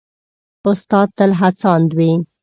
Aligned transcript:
استاد 0.71 1.07
تل 1.17 1.31
هڅاند 1.41 1.89
وي. 1.97 2.11